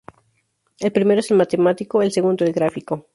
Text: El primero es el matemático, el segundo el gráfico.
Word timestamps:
El 0.79 0.91
primero 0.91 1.19
es 1.19 1.29
el 1.29 1.37
matemático, 1.37 2.01
el 2.01 2.11
segundo 2.11 2.43
el 2.43 2.53
gráfico. 2.53 3.05